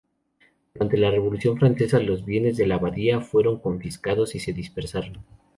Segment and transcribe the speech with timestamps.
[0.73, 5.23] Durante la Revolución francesa los bienes de la abadía fueron confiscados y se dispersaron.